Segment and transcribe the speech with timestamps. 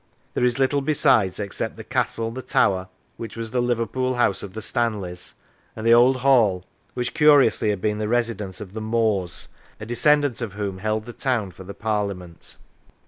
[0.33, 4.53] There is little besides, except the Castle, the Tower, which was the Liverpool house of
[4.53, 5.35] the Stanleys,
[5.75, 9.47] and the Old Hall, which (curiously) had been the residence of the Moores,
[9.79, 12.57] a descendant of whom held the town for the Parliament.